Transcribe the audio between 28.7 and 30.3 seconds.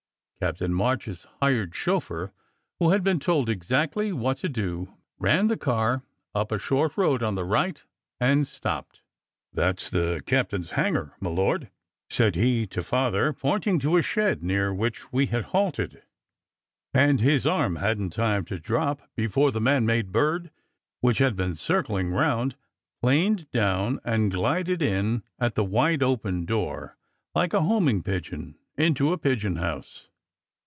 into a pigeon house.